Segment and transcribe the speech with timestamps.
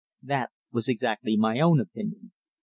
[0.23, 2.31] That was exactly my own opinion.